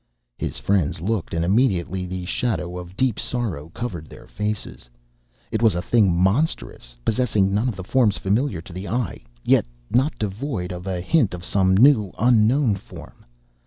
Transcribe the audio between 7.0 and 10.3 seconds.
possessing none of the forms familiar to the eye, yet not